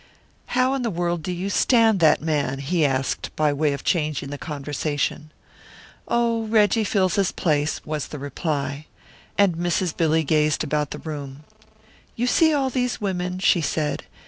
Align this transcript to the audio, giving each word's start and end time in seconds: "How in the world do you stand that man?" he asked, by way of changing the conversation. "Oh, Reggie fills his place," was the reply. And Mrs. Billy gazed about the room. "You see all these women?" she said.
"How 0.57 0.73
in 0.73 0.81
the 0.81 0.89
world 0.89 1.21
do 1.21 1.31
you 1.31 1.51
stand 1.51 1.99
that 1.99 2.23
man?" 2.23 2.57
he 2.57 2.83
asked, 2.83 3.29
by 3.35 3.53
way 3.53 3.71
of 3.71 3.83
changing 3.83 4.31
the 4.31 4.37
conversation. 4.39 5.31
"Oh, 6.07 6.47
Reggie 6.47 6.83
fills 6.83 7.17
his 7.17 7.31
place," 7.31 7.85
was 7.85 8.07
the 8.07 8.17
reply. 8.17 8.87
And 9.37 9.57
Mrs. 9.57 9.95
Billy 9.95 10.23
gazed 10.23 10.63
about 10.63 10.89
the 10.89 10.97
room. 10.97 11.43
"You 12.15 12.25
see 12.25 12.51
all 12.51 12.71
these 12.71 12.99
women?" 12.99 13.37
she 13.37 13.61
said. 13.61 14.05